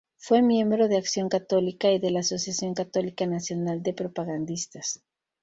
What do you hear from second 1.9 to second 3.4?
y de la Asociación Católica